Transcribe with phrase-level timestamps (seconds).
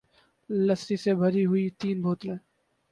[0.49, 2.37] لسی سے بھری ہوئی تین بوتلیں